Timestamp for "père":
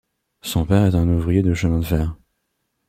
0.65-0.85